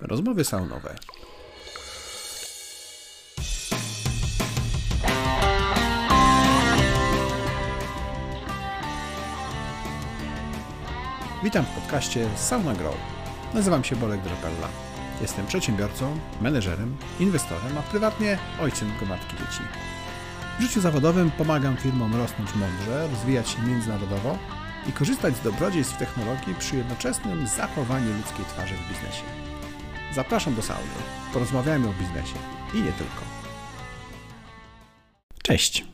Rozmowy 0.00 0.44
saunowe. 0.44 0.94
Witam 11.44 11.64
w 11.64 11.68
podcaście 11.68 12.28
Sauna 12.36 12.74
Grow. 12.74 12.94
Nazywam 13.54 13.84
się 13.84 13.96
Bolek 13.96 14.20
Drapella. 14.22 14.68
Jestem 15.20 15.46
przedsiębiorcą, 15.46 16.18
menedżerem, 16.40 16.96
inwestorem, 17.20 17.78
a 17.78 17.82
prywatnie 17.82 18.38
ojcem 18.60 18.92
gromadki 18.98 19.36
dzieci. 19.36 19.62
W 20.58 20.62
życiu 20.62 20.80
zawodowym 20.80 21.30
pomagam 21.30 21.76
firmom 21.76 22.16
rosnąć 22.16 22.54
mądrze, 22.54 23.08
rozwijać 23.08 23.48
się 23.48 23.62
międzynarodowo 23.62 24.38
i 24.88 24.92
korzystać 24.92 25.36
z 25.36 25.40
dobrodziejstw 25.40 25.98
technologii 25.98 26.54
przy 26.58 26.76
jednoczesnym 26.76 27.46
zachowaniu 27.46 28.16
ludzkiej 28.16 28.44
twarzy 28.44 28.74
w 28.74 28.88
biznesie. 28.88 29.43
Zapraszam 30.14 30.54
do 30.54 30.62
sauny. 30.62 30.82
Porozmawiajmy 31.32 31.88
o 31.88 31.92
biznesie 31.92 32.34
i 32.74 32.76
nie 32.76 32.92
tylko. 32.92 33.22
Cześć. 35.42 35.84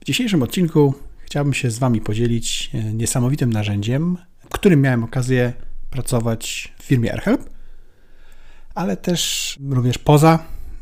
W 0.00 0.04
dzisiejszym 0.04 0.42
odcinku 0.42 0.94
chciałbym 1.24 1.54
się 1.54 1.70
z 1.70 1.78
Wami 1.78 2.00
podzielić 2.00 2.70
e, 2.74 2.82
niesamowitym 2.82 3.52
narzędziem, 3.52 4.18
którym 4.50 4.80
miałem 4.80 5.04
okazję 5.04 5.52
pracować 5.90 6.72
w 6.78 6.82
firmie 6.82 7.12
AirHelp, 7.12 7.50
ale 8.74 8.96
też 8.96 9.58
również 9.70 9.98
poza 9.98 10.38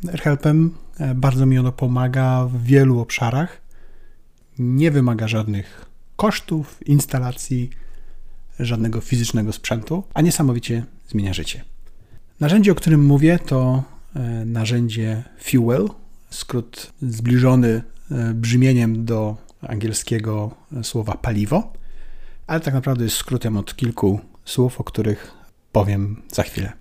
AirHelpem. 0.08 0.74
E, 0.98 1.14
bardzo 1.14 1.46
mi 1.46 1.58
ono 1.58 1.72
pomaga 1.72 2.44
w 2.44 2.62
wielu 2.62 3.00
obszarach. 3.00 3.60
Nie 4.58 4.90
wymaga 4.90 5.28
żadnych 5.28 5.86
kosztów, 6.16 6.78
instalacji, 6.86 7.70
żadnego 8.60 9.00
fizycznego 9.00 9.52
sprzętu, 9.52 10.04
a 10.14 10.20
niesamowicie 10.20 10.84
zmienia 11.08 11.34
życie. 11.34 11.64
Narzędzie, 12.40 12.72
o 12.72 12.74
którym 12.74 13.04
mówię, 13.06 13.38
to 13.46 13.82
e, 14.16 14.20
narzędzie 14.44 15.22
Fuel, 15.38 15.88
skrót 16.30 16.92
zbliżony 17.02 17.82
e, 18.10 18.34
brzmieniem 18.34 19.04
do 19.04 19.36
angielskiego 19.62 20.50
słowa 20.82 21.14
paliwo, 21.14 21.72
ale 22.46 22.60
tak 22.60 22.74
naprawdę 22.74 23.04
jest 23.04 23.16
skrótem 23.16 23.56
od 23.56 23.76
kilku 23.76 24.20
słów, 24.44 24.80
o 24.80 24.84
których 24.84 25.32
powiem 25.72 26.22
za 26.32 26.42
chwilę. 26.42 26.72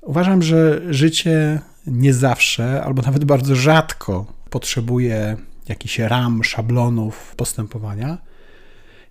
Uważam, 0.00 0.42
że 0.42 0.80
życie 0.90 1.60
nie 1.86 2.14
zawsze, 2.14 2.82
albo 2.82 3.02
nawet 3.02 3.24
bardzo 3.24 3.56
rzadko 3.56 4.26
potrzebuje 4.50 5.36
jakichś 5.68 5.98
ram, 5.98 6.44
szablonów 6.44 7.34
postępowania. 7.36 8.18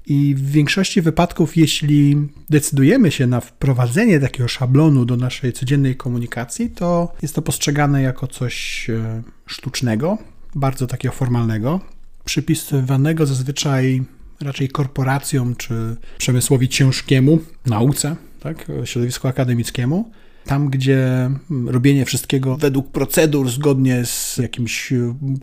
I 0.10 0.36
w 0.36 0.52
większości 0.52 1.02
wypadków, 1.02 1.58
jeśli 1.58 2.16
decydujemy 2.50 3.12
się 3.12 3.28
na 3.28 3.42
wprowadzenie 3.42 4.20
takiego 4.20 4.48
szablonu 4.48 5.06
do 5.06 5.18
naszej 5.18 5.54
codziennej 5.54 5.96
komunikacji, 5.96 6.70
to 6.70 7.14
jest 7.22 7.36
to 7.36 7.42
postrzegane 7.42 8.02
jako 8.02 8.28
coś 8.28 8.88
e, 8.90 9.24
sztucznego, 9.46 10.18
bardzo 10.56 10.88
takiego 10.88 11.14
formalnego, 11.14 11.80
przypisywanego 12.26 13.26
zazwyczaj 13.26 14.04
raczej 14.42 14.70
korporacjom 14.70 15.56
czy 15.56 15.96
przemysłowi 16.18 16.70
ciężkiemu, 16.70 17.40
nauce, 17.66 18.16
tak, 18.40 18.66
środowisku 18.84 19.28
akademickiemu. 19.28 20.12
Tam, 20.48 20.70
gdzie 20.70 21.30
robienie 21.66 22.06
wszystkiego 22.06 22.58
według 22.58 22.92
procedur, 22.92 23.50
zgodnie 23.50 24.06
z 24.06 24.38
jakimś 24.38 24.94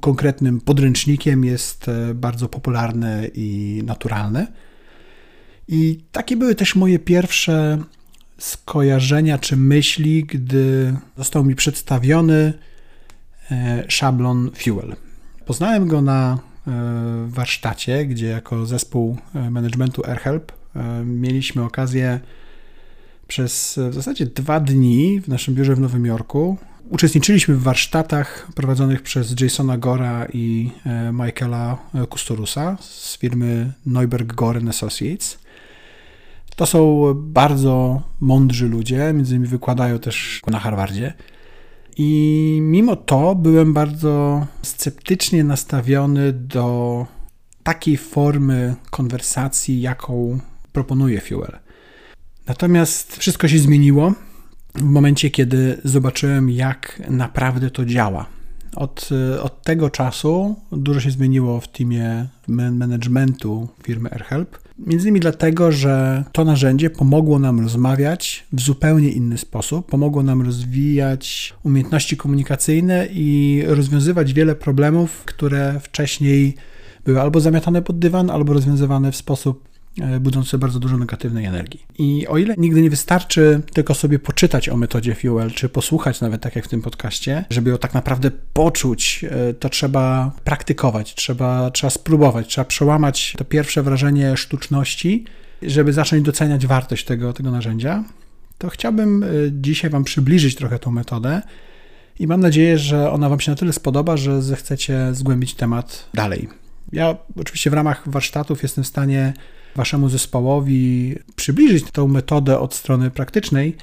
konkretnym 0.00 0.60
podręcznikiem, 0.60 1.44
jest 1.44 1.88
e, 1.88 2.14
bardzo 2.14 2.48
popularne 2.48 3.28
i 3.34 3.80
naturalne. 3.84 4.46
I 5.68 6.04
takie 6.12 6.36
były 6.36 6.54
też 6.54 6.74
moje 6.76 6.98
pierwsze 6.98 7.78
skojarzenia 8.38 9.38
czy 9.38 9.56
myśli, 9.56 10.24
gdy 10.24 10.96
został 11.16 11.44
mi 11.44 11.54
przedstawiony 11.54 12.52
e, 13.50 13.84
szablon 13.88 14.50
Fuel. 14.58 14.96
Poznałem 15.46 15.88
go 15.88 16.02
na 16.02 16.38
e, 16.66 16.70
warsztacie, 17.28 18.06
gdzie 18.06 18.26
jako 18.26 18.66
zespół 18.66 19.18
managementu 19.50 20.02
AirHelp 20.06 20.52
mieliśmy 21.04 21.62
okazję 21.62 22.20
przez 23.28 23.80
w 23.90 23.94
zasadzie 23.94 24.26
dwa 24.26 24.60
dni 24.60 25.20
w 25.20 25.28
naszym 25.28 25.54
biurze 25.54 25.74
w 25.74 25.80
Nowym 25.80 26.06
Jorku 26.06 26.58
uczestniczyliśmy 26.90 27.54
w 27.54 27.62
warsztatach 27.62 28.48
prowadzonych 28.54 29.02
przez 29.02 29.40
Jasona 29.40 29.78
Gora 29.78 30.26
i 30.32 30.70
e, 30.86 31.12
Michaela 31.12 31.78
Kustorusa 32.08 32.76
z 32.80 33.18
firmy 33.18 33.72
Neuberg 33.86 34.34
Goren 34.34 34.68
Associates. 34.68 35.38
To 36.56 36.66
są 36.66 37.12
bardzo 37.16 38.02
mądrzy 38.20 38.68
ludzie, 38.68 39.12
między 39.12 39.34
innymi 39.34 39.48
wykładają 39.48 39.98
też 39.98 40.40
na 40.46 40.58
Harvardzie. 40.58 41.14
I 41.96 42.58
mimo 42.62 42.96
to 42.96 43.34
byłem 43.34 43.72
bardzo 43.72 44.46
sceptycznie 44.62 45.44
nastawiony 45.44 46.32
do 46.32 47.06
takiej 47.62 47.96
formy 47.96 48.74
konwersacji, 48.90 49.80
jaką 49.80 50.38
proponuje 50.72 51.20
Fuel. 51.20 51.63
Natomiast 52.46 53.16
wszystko 53.16 53.48
się 53.48 53.58
zmieniło 53.58 54.12
w 54.74 54.82
momencie, 54.82 55.30
kiedy 55.30 55.80
zobaczyłem, 55.84 56.50
jak 56.50 57.02
naprawdę 57.10 57.70
to 57.70 57.84
działa. 57.84 58.26
Od, 58.76 59.10
od 59.42 59.62
tego 59.62 59.90
czasu 59.90 60.56
dużo 60.72 61.00
się 61.00 61.10
zmieniło 61.10 61.60
w 61.60 61.68
teamie 61.68 62.26
managementu 62.48 63.68
firmy 63.82 64.10
AirHelp. 64.10 64.58
Między 64.78 65.08
innymi 65.08 65.20
dlatego, 65.20 65.72
że 65.72 66.24
to 66.32 66.44
narzędzie 66.44 66.90
pomogło 66.90 67.38
nam 67.38 67.60
rozmawiać 67.60 68.46
w 68.52 68.60
zupełnie 68.60 69.08
inny 69.08 69.38
sposób, 69.38 69.86
pomogło 69.86 70.22
nam 70.22 70.42
rozwijać 70.42 71.54
umiejętności 71.62 72.16
komunikacyjne 72.16 73.06
i 73.10 73.62
rozwiązywać 73.66 74.32
wiele 74.32 74.54
problemów, 74.54 75.24
które 75.24 75.80
wcześniej 75.80 76.54
były 77.04 77.20
albo 77.20 77.40
zamiatane 77.40 77.82
pod 77.82 77.98
dywan, 77.98 78.30
albo 78.30 78.52
rozwiązywane 78.52 79.12
w 79.12 79.16
sposób 79.16 79.73
E, 79.73 79.73
budzące 80.20 80.58
bardzo 80.58 80.78
dużo 80.78 80.98
negatywnej 80.98 81.44
energii. 81.44 81.86
I 81.98 82.26
o 82.26 82.38
ile 82.38 82.54
nigdy 82.58 82.82
nie 82.82 82.90
wystarczy 82.90 83.60
tylko 83.72 83.94
sobie 83.94 84.18
poczytać 84.18 84.68
o 84.68 84.76
metodzie 84.76 85.14
Fuel, 85.14 85.50
czy 85.50 85.68
posłuchać 85.68 86.20
nawet 86.20 86.42
tak 86.42 86.56
jak 86.56 86.64
w 86.64 86.68
tym 86.68 86.82
podcaście, 86.82 87.44
żeby 87.50 87.70
ją 87.70 87.78
tak 87.78 87.94
naprawdę 87.94 88.30
poczuć, 88.52 89.24
e, 89.30 89.54
to 89.54 89.68
trzeba 89.68 90.32
praktykować, 90.44 91.14
trzeba, 91.14 91.70
trzeba 91.70 91.90
spróbować, 91.90 92.46
trzeba 92.46 92.64
przełamać 92.64 93.34
to 93.38 93.44
pierwsze 93.44 93.82
wrażenie 93.82 94.36
sztuczności, 94.36 95.24
żeby 95.62 95.92
zacząć 95.92 96.22
doceniać 96.22 96.66
wartość 96.66 97.04
tego, 97.04 97.32
tego 97.32 97.50
narzędzia. 97.50 98.04
To 98.58 98.68
chciałbym 98.68 99.22
e, 99.22 99.26
dzisiaj 99.52 99.90
Wam 99.90 100.04
przybliżyć 100.04 100.54
trochę 100.54 100.78
tą 100.78 100.90
metodę 100.90 101.42
i 102.18 102.26
mam 102.26 102.40
nadzieję, 102.40 102.78
że 102.78 103.10
ona 103.10 103.28
Wam 103.28 103.40
się 103.40 103.50
na 103.50 103.56
tyle 103.56 103.72
spodoba, 103.72 104.16
że 104.16 104.42
zechcecie 104.42 105.08
zgłębić 105.12 105.54
temat 105.54 106.08
dalej. 106.14 106.48
Ja 106.92 107.16
oczywiście 107.40 107.70
w 107.70 107.74
ramach 107.74 108.02
warsztatów 108.06 108.62
jestem 108.62 108.84
w 108.84 108.86
stanie 108.86 109.32
waszemu 109.76 110.08
zespołowi 110.08 111.14
przybliżyć 111.36 111.84
tę 111.90 112.08
metodę 112.08 112.58
od 112.58 112.74
strony 112.74 113.10
praktycznej. 113.10 113.76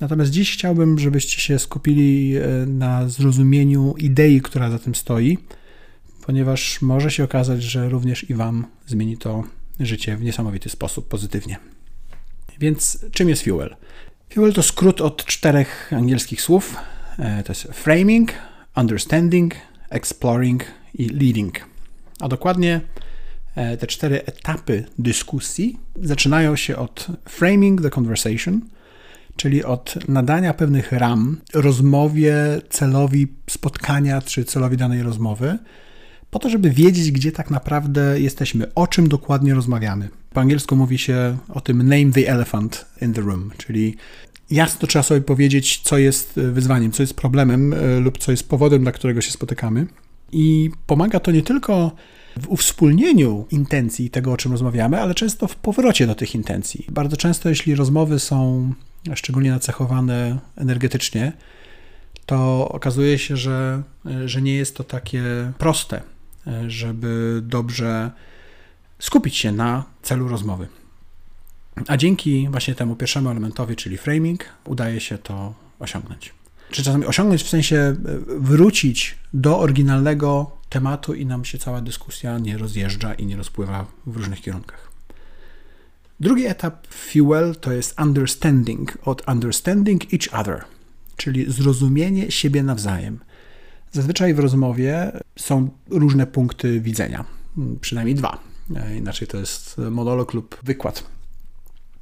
Natomiast 0.00 0.30
dziś 0.30 0.52
chciałbym, 0.52 0.98
żebyście 0.98 1.40
się 1.40 1.58
skupili 1.58 2.36
e, 2.36 2.66
na 2.66 3.08
zrozumieniu 3.08 3.94
idei, 3.98 4.40
która 4.40 4.70
za 4.70 4.78
tym 4.78 4.94
stoi, 4.94 5.38
ponieważ 6.26 6.82
może 6.82 7.10
się 7.10 7.24
okazać, 7.24 7.62
że 7.62 7.88
również 7.88 8.30
i 8.30 8.34
wam 8.34 8.66
zmieni 8.86 9.16
to 9.16 9.44
życie 9.80 10.16
w 10.16 10.22
niesamowity 10.22 10.68
sposób 10.68 11.08
pozytywnie. 11.08 11.56
Więc 12.60 13.04
czym 13.12 13.28
jest 13.28 13.42
Fuel? 13.42 13.76
Fuel 14.34 14.52
to 14.52 14.62
skrót 14.62 15.00
od 15.00 15.24
czterech 15.24 15.92
angielskich 15.92 16.42
słów. 16.42 16.76
E, 17.18 17.42
to 17.42 17.52
jest 17.52 17.62
framing, 17.62 18.32
understanding, 18.76 19.54
exploring 19.90 20.64
i 20.94 21.08
leading. 21.08 21.60
A 22.20 22.28
dokładnie 22.28 22.80
te 23.78 23.86
cztery 23.86 24.24
etapy 24.24 24.84
dyskusji 24.98 25.78
zaczynają 26.02 26.56
się 26.56 26.76
od 26.76 27.06
framing 27.28 27.82
the 27.82 27.90
conversation, 27.90 28.60
czyli 29.36 29.64
od 29.64 30.08
nadania 30.08 30.54
pewnych 30.54 30.92
ram 30.92 31.40
rozmowie, 31.54 32.36
celowi 32.70 33.28
spotkania 33.50 34.22
czy 34.22 34.44
celowi 34.44 34.76
danej 34.76 35.02
rozmowy, 35.02 35.58
po 36.30 36.38
to, 36.38 36.50
żeby 36.50 36.70
wiedzieć, 36.70 37.12
gdzie 37.12 37.32
tak 37.32 37.50
naprawdę 37.50 38.20
jesteśmy, 38.20 38.74
o 38.74 38.86
czym 38.86 39.08
dokładnie 39.08 39.54
rozmawiamy. 39.54 40.08
Po 40.30 40.40
angielsku 40.40 40.76
mówi 40.76 40.98
się 40.98 41.38
o 41.48 41.60
tym 41.60 41.78
name 41.78 42.12
the 42.12 42.28
elephant 42.28 42.86
in 43.02 43.12
the 43.12 43.20
room, 43.20 43.50
czyli 43.56 43.96
jasno 44.50 44.88
trzeba 44.88 45.02
sobie 45.02 45.20
powiedzieć, 45.20 45.80
co 45.84 45.98
jest 45.98 46.32
wyzwaniem, 46.34 46.92
co 46.92 47.02
jest 47.02 47.14
problemem 47.14 47.72
e, 47.72 48.00
lub 48.00 48.18
co 48.18 48.30
jest 48.30 48.48
powodem, 48.48 48.82
dla 48.82 48.92
którego 48.92 49.20
się 49.20 49.30
spotykamy. 49.30 49.86
I 50.32 50.70
pomaga 50.86 51.20
to 51.20 51.30
nie 51.30 51.42
tylko 51.42 51.92
w 52.42 52.48
uwspólnieniu 52.48 53.46
intencji 53.50 54.10
tego, 54.10 54.32
o 54.32 54.36
czym 54.36 54.52
rozmawiamy, 54.52 55.00
ale 55.00 55.14
często 55.14 55.48
w 55.48 55.56
powrocie 55.56 56.06
do 56.06 56.14
tych 56.14 56.34
intencji. 56.34 56.86
Bardzo 56.88 57.16
często, 57.16 57.48
jeśli 57.48 57.74
rozmowy 57.74 58.18
są 58.18 58.72
szczególnie 59.14 59.50
nacechowane 59.50 60.38
energetycznie, 60.56 61.32
to 62.26 62.68
okazuje 62.68 63.18
się, 63.18 63.36
że, 63.36 63.82
że 64.24 64.42
nie 64.42 64.54
jest 64.54 64.76
to 64.76 64.84
takie 64.84 65.52
proste, 65.58 66.02
żeby 66.66 67.40
dobrze 67.44 68.10
skupić 68.98 69.36
się 69.36 69.52
na 69.52 69.84
celu 70.02 70.28
rozmowy. 70.28 70.68
A 71.86 71.96
dzięki 71.96 72.48
właśnie 72.50 72.74
temu 72.74 72.96
pierwszemu 72.96 73.30
elementowi, 73.30 73.76
czyli 73.76 73.98
framing, 73.98 74.44
udaje 74.64 75.00
się 75.00 75.18
to 75.18 75.54
osiągnąć. 75.78 76.34
czy 76.70 76.82
czasami 76.82 77.06
osiągnąć 77.06 77.42
w 77.42 77.48
sensie 77.48 77.76
e, 77.76 77.96
wrócić 78.38 79.18
do 79.32 79.58
oryginalnego 79.58 80.57
tematu 80.68 81.14
i 81.14 81.26
nam 81.26 81.44
się 81.44 81.58
cała 81.58 81.80
dyskusja 81.80 82.38
nie 82.38 82.58
rozjeżdża 82.58 83.14
i 83.14 83.26
nie 83.26 83.36
rozpływa 83.36 83.86
w 84.06 84.16
różnych 84.16 84.40
kierunkach. 84.40 84.88
Drugi 86.20 86.46
etap 86.46 86.86
Fuel 86.86 87.56
to 87.56 87.72
jest 87.72 88.00
understanding, 88.00 88.98
od 89.04 89.28
understanding 89.28 90.02
each 90.14 90.40
other, 90.40 90.64
czyli 91.16 91.52
zrozumienie 91.52 92.30
siebie 92.30 92.62
nawzajem. 92.62 93.18
Zazwyczaj 93.92 94.34
w 94.34 94.38
rozmowie 94.38 95.12
są 95.36 95.68
różne 95.90 96.26
punkty 96.26 96.80
widzenia, 96.80 97.24
przynajmniej 97.80 98.14
dwa. 98.14 98.38
E, 98.76 98.96
inaczej 98.96 99.28
to 99.28 99.38
jest 99.38 99.78
monolog 99.78 100.34
lub 100.34 100.58
wykład. 100.62 101.04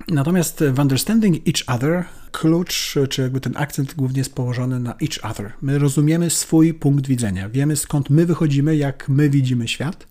Natomiast 0.09 0.65
w 0.73 0.79
understanding 0.79 1.37
each 1.49 1.77
other 1.77 2.05
klucz, 2.33 2.95
czy 3.11 3.23
jakby 3.23 3.41
ten 3.41 3.57
akcent 3.57 3.95
głównie 3.95 4.19
jest 4.19 4.35
położony 4.35 4.81
na 4.81 4.91
each 4.91 5.31
other. 5.31 5.53
My 5.63 5.79
rozumiemy 5.79 6.31
swój 6.31 6.75
punkt 6.75 7.07
widzenia, 7.07 7.49
wiemy 7.49 7.77
skąd 7.77 8.11
my 8.11 8.27
wychodzimy, 8.27 8.77
jak 8.77 9.09
my 9.09 9.31
widzimy 9.31 9.69
świat. 9.69 10.07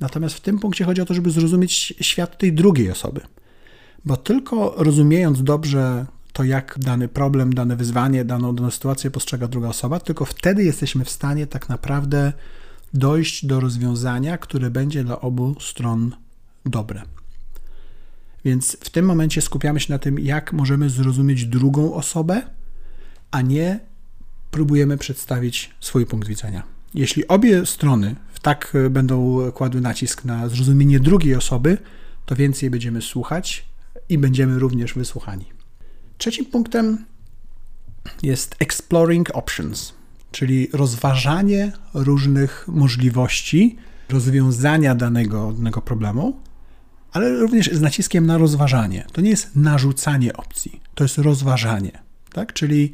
Natomiast 0.00 0.34
w 0.34 0.40
tym 0.40 0.58
punkcie 0.58 0.84
chodzi 0.84 1.00
o 1.00 1.04
to, 1.04 1.14
żeby 1.14 1.30
zrozumieć 1.30 1.94
świat 2.00 2.38
tej 2.38 2.52
drugiej 2.52 2.90
osoby. 2.90 3.20
Bo 4.04 4.16
tylko 4.16 4.74
rozumiejąc 4.76 5.42
dobrze 5.42 6.06
to, 6.32 6.44
jak 6.44 6.78
dany 6.78 7.08
problem, 7.08 7.54
dane 7.54 7.76
wyzwanie, 7.76 8.24
daną, 8.24 8.56
daną 8.56 8.70
sytuację 8.70 9.10
postrzega 9.10 9.48
druga 9.48 9.68
osoba, 9.68 10.00
tylko 10.00 10.24
wtedy 10.24 10.64
jesteśmy 10.64 11.04
w 11.04 11.10
stanie 11.10 11.46
tak 11.46 11.68
naprawdę 11.68 12.32
dojść 12.94 13.46
do 13.46 13.60
rozwiązania, 13.60 14.38
które 14.38 14.70
będzie 14.70 15.04
dla 15.04 15.20
obu 15.20 15.56
stron 15.60 16.16
dobre. 16.66 17.15
Więc 18.46 18.76
w 18.80 18.90
tym 18.90 19.04
momencie 19.04 19.42
skupiamy 19.42 19.80
się 19.80 19.92
na 19.92 19.98
tym, 19.98 20.18
jak 20.18 20.52
możemy 20.52 20.90
zrozumieć 20.90 21.44
drugą 21.44 21.94
osobę, 21.94 22.42
a 23.30 23.42
nie 23.42 23.80
próbujemy 24.50 24.98
przedstawić 24.98 25.70
swój 25.80 26.06
punkt 26.06 26.28
widzenia. 26.28 26.62
Jeśli 26.94 27.28
obie 27.28 27.66
strony 27.66 28.16
tak 28.42 28.72
będą 28.90 29.38
kładły 29.52 29.80
nacisk 29.80 30.24
na 30.24 30.48
zrozumienie 30.48 31.00
drugiej 31.00 31.34
osoby, 31.34 31.78
to 32.26 32.36
więcej 32.36 32.70
będziemy 32.70 33.02
słuchać 33.02 33.64
i 34.08 34.18
będziemy 34.18 34.58
również 34.58 34.94
wysłuchani. 34.94 35.44
Trzecim 36.18 36.44
punktem 36.44 37.04
jest 38.22 38.56
exploring 38.58 39.30
options, 39.34 39.94
czyli 40.30 40.68
rozważanie 40.72 41.72
różnych 41.94 42.68
możliwości 42.68 43.76
rozwiązania 44.08 44.94
danego, 44.94 45.52
danego 45.52 45.82
problemu, 45.82 46.45
ale 47.16 47.36
również 47.36 47.70
z 47.72 47.80
naciskiem 47.80 48.26
na 48.26 48.38
rozważanie. 48.38 49.06
To 49.12 49.20
nie 49.20 49.30
jest 49.30 49.56
narzucanie 49.56 50.32
opcji, 50.32 50.80
to 50.94 51.04
jest 51.04 51.18
rozważanie. 51.18 51.98
Tak? 52.32 52.52
Czyli 52.52 52.92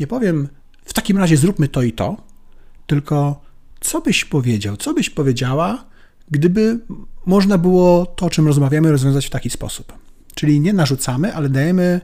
nie 0.00 0.06
powiem, 0.06 0.48
w 0.84 0.92
takim 0.92 1.18
razie 1.18 1.36
zróbmy 1.36 1.68
to 1.68 1.82
i 1.82 1.92
to, 1.92 2.16
tylko 2.86 3.40
co 3.80 4.00
byś 4.00 4.24
powiedział, 4.24 4.76
co 4.76 4.94
byś 4.94 5.10
powiedziała, 5.10 5.84
gdyby 6.30 6.78
można 7.26 7.58
było 7.58 8.06
to, 8.06 8.26
o 8.26 8.30
czym 8.30 8.46
rozmawiamy, 8.46 8.90
rozwiązać 8.90 9.26
w 9.26 9.30
taki 9.30 9.50
sposób. 9.50 9.92
Czyli 10.34 10.60
nie 10.60 10.72
narzucamy, 10.72 11.34
ale 11.34 11.48
dajemy 11.48 12.00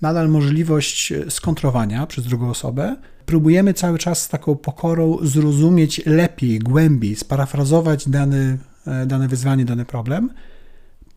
nadal 0.00 0.28
możliwość 0.28 1.12
skontrowania 1.28 2.06
przez 2.06 2.24
drugą 2.24 2.50
osobę. 2.50 2.96
Próbujemy 3.26 3.74
cały 3.74 3.98
czas 3.98 4.22
z 4.22 4.28
taką 4.28 4.56
pokorą 4.56 5.18
zrozumieć 5.22 6.06
lepiej, 6.06 6.58
głębiej, 6.58 7.16
sparafrazować 7.16 8.08
dany, 8.08 8.58
e, 8.86 9.06
dane 9.06 9.28
wyzwanie, 9.28 9.64
dany 9.64 9.84
problem, 9.84 10.30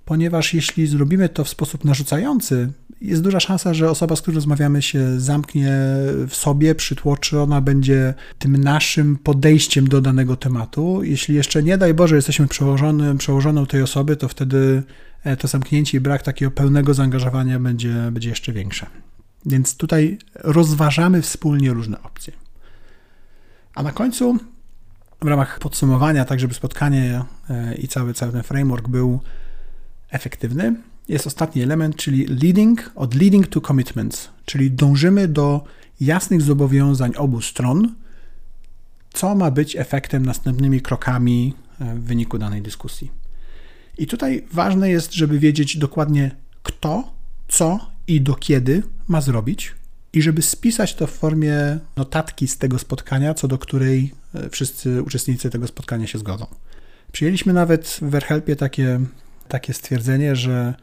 ponieważ 0.05 0.53
jeśli 0.53 0.87
zrobimy 0.87 1.29
to 1.29 1.43
w 1.43 1.49
sposób 1.49 1.85
narzucający, 1.85 2.71
jest 3.01 3.21
duża 3.21 3.39
szansa, 3.39 3.73
że 3.73 3.89
osoba, 3.89 4.15
z 4.15 4.21
którą 4.21 4.35
rozmawiamy, 4.35 4.81
się 4.81 5.19
zamknie 5.19 5.71
w 6.27 6.35
sobie, 6.35 6.75
przytłoczy, 6.75 7.39
ona 7.39 7.61
będzie 7.61 8.13
tym 8.39 8.57
naszym 8.57 9.17
podejściem 9.17 9.87
do 9.87 10.01
danego 10.01 10.35
tematu. 10.35 11.03
Jeśli 11.03 11.35
jeszcze 11.35 11.63
nie 11.63 11.77
daj 11.77 11.93
Boże, 11.93 12.15
jesteśmy 12.15 12.47
przełożonym, 12.47 13.17
przełożoną 13.17 13.65
tej 13.65 13.81
osoby, 13.81 14.15
to 14.15 14.27
wtedy 14.27 14.83
e, 15.23 15.37
to 15.37 15.47
zamknięcie 15.47 15.97
i 15.97 16.01
brak 16.01 16.21
takiego 16.21 16.51
pełnego 16.51 16.93
zaangażowania 16.93 17.59
będzie, 17.59 18.11
będzie 18.11 18.29
jeszcze 18.29 18.53
większe. 18.53 18.85
Więc 19.45 19.77
tutaj 19.77 20.17
rozważamy 20.35 21.21
wspólnie 21.21 21.73
różne 21.73 22.01
opcje. 22.03 22.33
A 23.75 23.83
na 23.83 23.91
końcu, 23.91 24.37
w 25.21 25.27
ramach 25.27 25.59
podsumowania, 25.59 26.25
tak 26.25 26.39
żeby 26.39 26.53
spotkanie 26.53 27.21
e, 27.49 27.75
i 27.75 27.87
cały, 27.87 28.13
cały 28.13 28.31
ten 28.31 28.43
framework 28.43 28.87
był 28.87 29.19
efektywny, 30.09 30.75
jest 31.07 31.27
ostatni 31.27 31.61
element, 31.61 31.95
czyli 31.95 32.25
leading, 32.25 32.91
od 32.95 33.15
leading 33.15 33.47
to 33.47 33.61
commitments, 33.61 34.29
czyli 34.45 34.71
dążymy 34.71 35.27
do 35.27 35.63
jasnych 36.01 36.41
zobowiązań 36.41 37.11
obu 37.17 37.41
stron, 37.41 37.95
co 39.13 39.35
ma 39.35 39.51
być 39.51 39.75
efektem 39.75 40.25
następnymi 40.25 40.81
krokami 40.81 41.53
e, 41.79 41.95
w 41.95 42.03
wyniku 42.03 42.37
danej 42.37 42.61
dyskusji. 42.61 43.11
I 43.97 44.07
tutaj 44.07 44.45
ważne 44.53 44.89
jest, 44.89 45.13
żeby 45.13 45.39
wiedzieć 45.39 45.77
dokładnie 45.77 46.31
kto, 46.63 47.13
co 47.47 47.91
i 48.07 48.21
do 48.21 48.35
kiedy 48.35 48.83
ma 49.07 49.21
zrobić, 49.21 49.73
i 50.13 50.21
żeby 50.21 50.41
spisać 50.41 50.95
to 50.95 51.07
w 51.07 51.11
formie 51.11 51.79
notatki 51.95 52.47
z 52.47 52.57
tego 52.57 52.79
spotkania, 52.79 53.33
co 53.33 53.47
do 53.47 53.57
której 53.57 54.13
e, 54.35 54.49
wszyscy 54.49 55.03
uczestnicy 55.03 55.49
tego 55.49 55.67
spotkania 55.67 56.07
się 56.07 56.17
zgodzą. 56.17 56.45
Przyjęliśmy 57.11 57.53
nawet 57.53 57.99
w 58.01 58.15
AirHelpie 58.15 58.55
takie, 58.55 58.99
takie 59.47 59.73
stwierdzenie, 59.73 60.35
że 60.35 60.73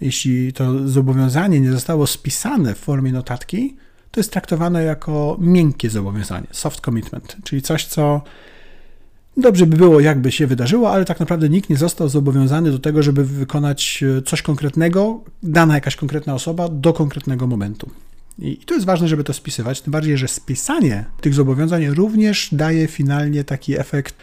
jeśli 0.00 0.52
to 0.52 0.88
zobowiązanie 0.88 1.60
nie 1.60 1.72
zostało 1.72 2.06
spisane 2.06 2.74
w 2.74 2.78
formie 2.78 3.12
notatki, 3.12 3.76
to 4.10 4.20
jest 4.20 4.32
traktowane 4.32 4.84
jako 4.84 5.36
miękkie 5.40 5.90
zobowiązanie, 5.90 6.46
soft 6.50 6.80
commitment, 6.80 7.36
czyli 7.44 7.62
coś, 7.62 7.86
co 7.86 8.22
dobrze 9.36 9.66
by 9.66 9.76
było, 9.76 10.00
jakby 10.00 10.32
się 10.32 10.46
wydarzyło, 10.46 10.92
ale 10.92 11.04
tak 11.04 11.20
naprawdę 11.20 11.48
nikt 11.48 11.70
nie 11.70 11.76
został 11.76 12.08
zobowiązany 12.08 12.70
do 12.70 12.78
tego, 12.78 13.02
żeby 13.02 13.24
wykonać 13.24 14.04
e, 14.18 14.22
coś 14.22 14.42
konkretnego, 14.42 15.20
dana 15.42 15.74
jakaś 15.74 15.96
konkretna 15.96 16.34
osoba 16.34 16.68
do 16.68 16.92
konkretnego 16.92 17.46
momentu. 17.46 17.90
I 18.38 18.56
to 18.56 18.74
jest 18.74 18.86
ważne, 18.86 19.08
żeby 19.08 19.24
to 19.24 19.32
spisywać, 19.32 19.80
tym 19.80 19.90
bardziej, 19.90 20.18
że 20.18 20.28
spisanie 20.28 21.04
tych 21.20 21.34
zobowiązań 21.34 21.86
również 21.86 22.48
daje 22.52 22.86
finalnie 22.86 23.44
taki 23.44 23.78
efekt 23.78 24.14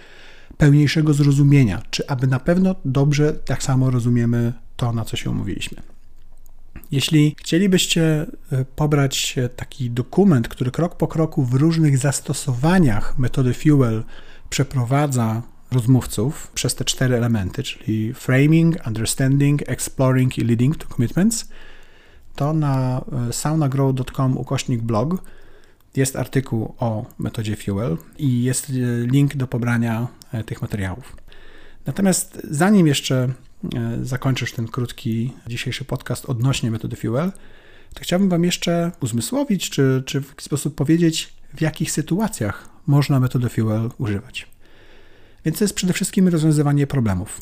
pełniejszego 0.58 1.14
zrozumienia, 1.14 1.82
czy 1.90 2.08
aby 2.08 2.28
na 2.28 2.40
pewno 2.40 2.76
dobrze 2.86 3.34
tak 3.34 3.64
samo 3.64 3.90
rozumiemy 3.90 4.54
to, 4.76 4.94
na 4.94 5.06
co 5.06 5.18
się 5.18 5.30
umówiliśmy. 5.30 5.82
Jeśli 6.92 7.36
chcielibyście 7.40 8.26
e, 8.52 8.66
pobrać 8.66 9.36
taki 9.56 9.90
dokument, 9.90 10.48
który 10.48 10.72
krok 10.72 10.98
po 10.98 11.08
kroku 11.08 11.44
w 11.44 11.54
różnych 11.54 11.98
zastosowaniach 11.98 13.18
metody 13.18 13.54
Fuel 13.54 14.04
przeprowadza 14.50 15.42
rozmówców 15.72 16.52
przez 16.54 16.76
te 16.76 16.86
cztery 16.86 17.16
elementy, 17.16 17.64
czyli 17.64 18.14
framing, 18.14 18.88
understanding, 18.88 19.70
exploring 19.70 20.38
i 20.38 20.42
leading 20.42 20.78
to 20.78 20.88
commitments, 20.96 21.50
to 22.36 22.54
na 22.54 23.02
e, 23.30 23.34
saunagrow.com 23.34 24.38
ukośnik 24.38 24.82
blog 24.82 25.24
jest 25.96 26.16
artykuł 26.16 26.76
o 26.80 27.06
metodzie 27.20 27.56
Fuel 27.56 27.98
i 28.18 28.44
jest 28.44 28.70
e, 28.70 28.74
link 29.08 29.36
do 29.36 29.48
pobrania 29.48 30.08
tych 30.46 30.62
materiałów. 30.62 31.16
Natomiast 31.86 32.42
zanim 32.44 32.88
jeszcze 32.88 33.30
E, 33.76 34.06
zakończysz 34.06 34.52
ten 34.52 34.68
krótki 34.68 35.34
dzisiejszy 35.48 35.86
podcast 35.86 36.26
odnośnie 36.26 36.72
metody 36.72 36.96
Fuel, 36.96 37.32
to 37.94 38.02
chciałbym 38.02 38.30
Wam 38.30 38.44
jeszcze 38.44 38.92
uzmysłowić, 39.02 39.70
czy, 39.70 40.04
czy 40.06 40.22
w 40.22 40.30
jakiś 40.30 40.46
sposób 40.46 40.76
powiedzieć, 40.76 41.34
w 41.54 41.62
jakich 41.62 41.92
sytuacjach 41.92 42.70
można 42.88 43.20
metodę 43.20 43.50
Fuel 43.50 43.90
używać. 43.98 44.48
Więc 45.46 45.58
to 45.58 45.64
jest 45.64 45.76
przede 45.76 45.94
wszystkim 45.94 46.28
rozwiązywanie 46.28 46.88
problemów. 46.88 47.42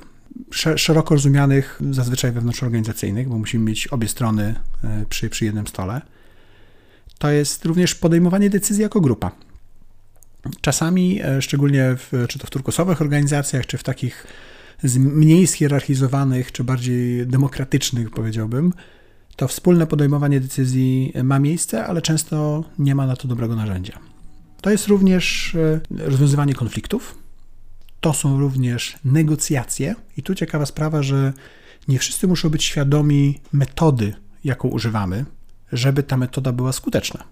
Szeroko 0.76 1.16
rozumianych, 1.16 1.82
zazwyczaj 1.92 2.32
wewnątrzorganizacyjnych, 2.32 3.30
bo 3.30 3.38
musimy 3.38 3.66
mieć 3.66 3.88
obie 3.88 4.08
strony 4.08 4.56
e, 4.84 5.06
przy, 5.10 5.30
przy 5.30 5.46
jednym 5.46 5.68
stole. 5.68 6.02
To 7.18 7.30
jest 7.30 7.66
również 7.66 7.96
podejmowanie 7.96 8.50
decyzji 8.50 8.84
jako 8.84 9.02
grupa. 9.02 9.32
Czasami, 10.62 11.22
e, 11.22 11.42
szczególnie 11.42 11.96
w, 11.98 12.26
czy 12.28 12.40
to 12.40 12.48
w 12.48 12.50
turkusowych 12.50 13.02
organizacjach, 13.02 13.66
czy 13.66 13.78
w 13.78 13.84
takich 13.84 14.28
mniej 14.98 15.48
schierarchizowanych, 15.48 16.52
czy 16.52 16.64
bardziej 16.64 17.28
demokratycznych, 17.28 18.10
powiedziałbym, 18.12 18.74
to 19.36 19.48
wspólne 19.48 19.88
podejmowanie 19.88 20.40
decyzji 20.40 21.14
ma 21.24 21.40
miejsce, 21.40 21.86
ale 21.86 22.02
często 22.02 22.64
nie 22.80 22.96
ma 22.96 23.08
na 23.08 23.16
to 23.16 23.28
dobrego 23.28 23.56
narzędzia. 23.56 24.00
To 24.62 24.70
jest 24.70 24.88
również 24.88 25.56
e, 25.56 25.80
rozwiązywanie 25.98 26.54
konfliktów, 26.54 27.18
to 28.02 28.14
są 28.14 28.40
również 28.40 28.98
negocjacje, 29.06 29.96
i 30.18 30.24
tu 30.24 30.36
ciekawa 30.36 30.66
sprawa, 30.66 31.04
że 31.04 31.34
nie 31.88 32.00
wszyscy 32.00 32.28
muszą 32.28 32.50
być 32.50 32.64
świadomi 32.64 33.40
metody, 33.52 34.14
jaką 34.44 34.68
używamy, 34.68 35.26
żeby 35.72 36.04
ta 36.04 36.18
metoda 36.18 36.52
była 36.52 36.72
skuteczna. 36.72 37.24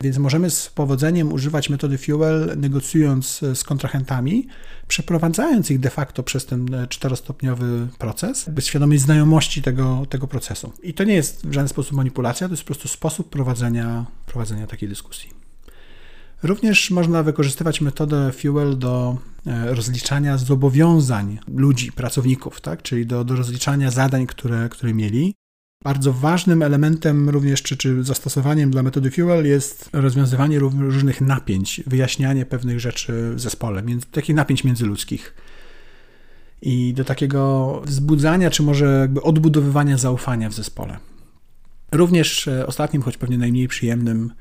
Więc 0.00 0.18
możemy 0.18 0.50
z 0.50 0.68
powodzeniem 0.68 1.32
używać 1.32 1.70
metody 1.70 1.98
Fuel, 1.98 2.52
negocjując 2.56 3.40
z 3.54 3.64
kontrahentami, 3.64 4.46
przeprowadzając 4.88 5.70
ich 5.70 5.80
de 5.80 5.90
facto 5.90 6.22
przez 6.22 6.46
ten 6.46 6.86
czterostopniowy 6.88 7.88
proces, 7.98 8.48
bez 8.48 8.66
świadomej 8.66 8.98
znajomości 8.98 9.62
tego, 9.62 10.06
tego 10.10 10.26
procesu. 10.26 10.72
I 10.82 10.94
to 10.94 11.04
nie 11.04 11.14
jest 11.14 11.46
w 11.46 11.52
żaden 11.52 11.68
sposób 11.68 11.96
manipulacja, 11.96 12.48
to 12.48 12.52
jest 12.52 12.62
po 12.62 12.66
prostu 12.66 12.88
sposób 12.88 13.30
prowadzenia, 13.30 14.06
prowadzenia 14.26 14.66
takiej 14.66 14.88
dyskusji. 14.88 15.44
Również 16.42 16.90
można 16.90 17.22
wykorzystywać 17.22 17.80
metodę 17.80 18.32
Fuel 18.32 18.78
do 18.78 19.16
e, 19.46 19.74
rozliczania 19.74 20.38
zobowiązań 20.38 21.38
ludzi, 21.48 21.92
pracowników, 21.92 22.60
tak? 22.60 22.82
czyli 22.82 23.06
do, 23.06 23.24
do 23.24 23.36
rozliczania 23.36 23.90
zadań, 23.90 24.26
które, 24.26 24.68
które 24.68 24.94
mieli. 24.94 25.34
Bardzo 25.84 26.12
ważnym 26.12 26.62
elementem 26.62 27.28
również, 27.30 27.62
czy, 27.62 27.76
czy 27.76 28.04
zastosowaniem 28.04 28.70
dla 28.70 28.82
metody 28.82 29.10
Fuel 29.10 29.46
jest 29.46 29.90
rozwiązywanie 29.92 30.58
różnych 30.58 31.20
napięć, 31.20 31.82
wyjaśnianie 31.86 32.46
pewnych 32.46 32.80
rzeczy 32.80 33.32
w 33.34 33.40
zespole, 33.40 33.82
takich 34.10 34.36
napięć 34.36 34.64
międzyludzkich. 34.64 35.34
I 36.62 36.94
do 36.94 37.04
takiego 37.04 37.82
wzbudzania, 37.84 38.50
czy 38.50 38.62
może 38.62 38.98
jakby 39.00 39.22
odbudowywania 39.22 39.98
zaufania 39.98 40.48
w 40.48 40.54
zespole. 40.54 40.98
Również 41.92 42.48
e, 42.48 42.66
ostatnim, 42.66 43.02
choć 43.02 43.16
pewnie 43.16 43.38
najmniej 43.38 43.68
przyjemnym 43.68 44.32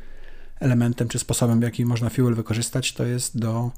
elementem, 0.59 1.07
czy 1.07 1.19
sposobem, 1.19 1.59
w 1.59 1.63
jaki 1.63 1.85
można 1.85 2.09
Fuel 2.09 2.35
wykorzystać, 2.35 2.93
to 2.93 3.05
jest 3.05 3.39
do 3.39 3.71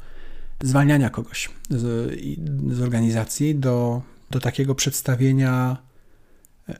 zwalniania 0.64 1.10
kogoś 1.10 1.50
z, 1.70 2.14
z 2.74 2.82
organizacji, 2.82 3.56
do, 3.56 4.02
do 4.32 4.40
takiego 4.40 4.76
przedstawienia 4.76 5.85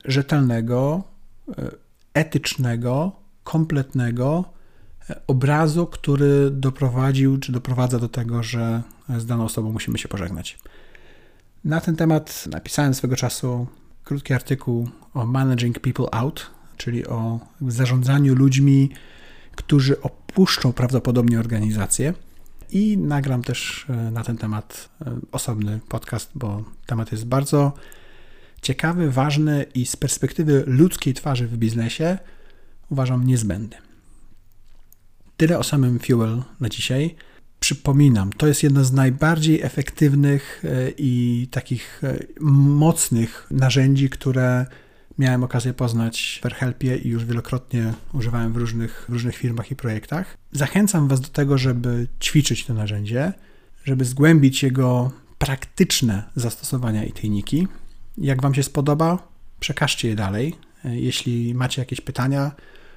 rzetelnego, 0.04 1.02
e, 1.48 1.70
etycznego, 2.14 3.12
kompletnego 3.44 4.44
e, 5.10 5.20
obrazu, 5.26 5.86
który 5.86 6.50
doprowadził 6.50 7.38
czy 7.38 7.52
doprowadza 7.52 7.98
do 7.98 8.08
tego, 8.08 8.42
że 8.42 8.82
z 9.18 9.26
daną 9.26 9.44
osobą 9.44 9.72
musimy 9.72 9.98
się 9.98 10.08
pożegnać. 10.08 10.58
Na 11.64 11.80
ten 11.80 11.96
temat 11.96 12.44
napisałem 12.50 12.94
swego 12.94 13.16
czasu 13.16 13.66
krótki 14.04 14.32
artykuł 14.32 14.88
o 15.14 15.26
Managing 15.26 15.80
People 15.80 16.06
Out, 16.12 16.50
czyli 16.76 17.06
o 17.06 17.40
zarządzaniu 17.68 18.34
ludźmi, 18.34 18.90
którzy 19.56 20.00
opuszczą 20.00 20.72
prawdopodobnie 20.72 21.40
organizację. 21.40 22.14
I 22.70 22.98
nagram 22.98 23.42
też 23.42 23.86
e, 23.88 24.10
na 24.10 24.24
ten 24.24 24.36
temat 24.36 24.88
osobny 25.32 25.80
podcast, 25.88 26.30
bo 26.34 26.64
temat 26.86 27.12
jest 27.12 27.26
bardzo 27.26 27.72
ciekawy, 28.66 29.10
ważny 29.10 29.66
i 29.74 29.86
z 29.86 29.96
perspektywy 29.96 30.64
ludzkiej 30.66 31.14
twarzy 31.14 31.46
w 31.46 31.56
biznesie 31.56 32.18
uważam 32.90 33.26
niezbędny. 33.26 33.76
Tyle 35.36 35.58
o 35.58 35.62
samym 35.62 35.98
Fuel 35.98 36.42
na 36.60 36.68
dzisiaj. 36.68 37.14
Przypominam, 37.60 38.32
to 38.32 38.46
jest 38.46 38.62
jedno 38.62 38.84
z 38.84 38.92
najbardziej 38.92 39.62
efektywnych 39.62 40.62
e, 40.64 40.90
i 40.98 41.48
takich 41.50 42.04
e, 42.04 42.18
mocnych 42.40 43.46
narzędzi, 43.50 44.10
które 44.10 44.66
miałem 45.18 45.44
okazję 45.44 45.74
poznać 45.74 46.40
w 46.42 46.46
AirHelpie 46.46 46.96
i 46.96 47.08
już 47.08 47.24
wielokrotnie 47.24 47.92
używałem 48.12 48.52
w 48.52 48.56
różnych, 48.56 49.06
w 49.08 49.12
różnych 49.12 49.36
firmach 49.36 49.70
i 49.70 49.76
projektach. 49.76 50.36
Zachęcam 50.52 51.08
Was 51.08 51.20
do 51.20 51.28
tego, 51.28 51.58
żeby 51.58 52.06
ćwiczyć 52.20 52.66
to 52.66 52.74
narzędzie, 52.74 53.32
żeby 53.84 54.04
zgłębić 54.04 54.62
jego 54.62 55.10
praktyczne 55.38 56.22
zastosowania 56.36 57.04
i 57.04 57.12
tajniki, 57.12 57.68
jak 58.18 58.42
Wam 58.42 58.54
się 58.54 58.62
spodoba, 58.62 59.28
przekażcie 59.60 60.08
je 60.08 60.16
dalej. 60.16 60.54
Jeśli 60.84 61.54
macie 61.54 61.82
jakieś 61.82 62.00
pytania, 62.00 62.52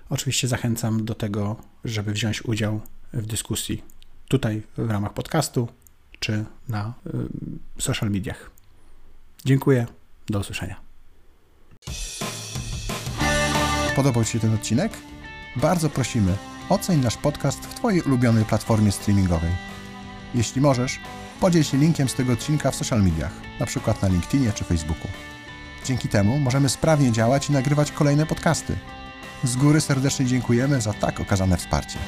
oczywiście 0.09 0.47
zachęcam 0.47 1.05
do 1.05 1.15
tego, 1.15 1.55
żeby 1.85 2.11
wziąć 2.11 2.45
udział 2.45 2.81
w 3.13 3.25
dyskusji 3.25 3.83
tutaj 4.27 4.63
w 4.77 4.89
ramach 4.89 5.13
podcastu 5.13 5.67
czy 6.19 6.45
na 6.67 6.93
y, 7.77 7.81
social 7.81 8.09
mediach. 8.09 8.51
Dziękuję, 9.45 9.85
do 10.29 10.39
usłyszenia. 10.39 10.75
Podobał 13.95 14.25
Ci 14.25 14.31
się 14.31 14.39
ten 14.39 14.53
odcinek? 14.53 14.91
Bardzo 15.55 15.89
prosimy, 15.89 16.35
oceń 16.69 16.99
nasz 16.99 17.17
podcast 17.17 17.65
w 17.65 17.75
Twojej 17.75 18.01
ulubionej 18.01 18.45
platformie 18.45 18.91
streamingowej. 18.91 19.51
Jeśli 20.35 20.61
możesz, 20.61 20.99
Podziel 21.39 21.63
się 21.63 21.77
linkiem 21.77 22.09
z 22.09 22.13
tego 22.13 22.33
odcinka 22.33 22.71
w 22.71 22.75
social 22.75 23.03
mediach, 23.03 23.31
na 23.59 23.65
przykład 23.65 24.01
na 24.01 24.07
LinkedInie 24.07 24.53
czy 24.53 24.63
Facebooku. 24.63 25.07
Dzięki 25.85 26.07
temu 26.07 26.39
możemy 26.39 26.69
sprawnie 26.69 27.11
działać 27.11 27.49
i 27.49 27.51
nagrywać 27.51 27.91
kolejne 27.91 28.25
podcasty. 28.25 28.75
Z 29.43 29.55
góry 29.55 29.81
serdecznie 29.81 30.25
dziękujemy 30.25 30.81
za 30.81 30.93
tak 30.93 31.19
okazane 31.19 31.57
wsparcie. 31.57 31.99